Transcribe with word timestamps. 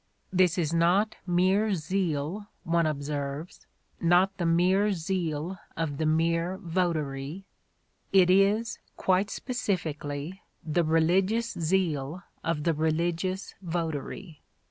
This 0.33 0.57
is 0.57 0.73
not 0.73 1.15
mere 1.27 1.75
zeal, 1.75 2.47
one 2.63 2.87
observes, 2.87 3.67
not 3.99 4.35
the 4.39 4.47
mere 4.47 4.93
zeal 4.93 5.59
of 5.77 5.97
the 5.99 6.07
mere 6.07 6.57
votary; 6.57 7.45
it 8.11 8.31
is, 8.31 8.79
quite 8.97 9.29
specifically, 9.29 10.41
the 10.65 10.83
religious 10.83 11.51
zeal 11.51 12.23
of 12.43 12.63
the 12.63 12.73
religious 12.73 13.53
votary. 13.61 14.41